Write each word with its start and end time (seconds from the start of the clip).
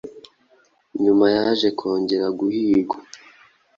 Nyuma 1.03 1.25
yaje 1.35 1.67
kongera 1.79 2.27
guhigwa 2.39 2.97